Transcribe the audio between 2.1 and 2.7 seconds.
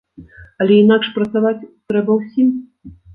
ўсім.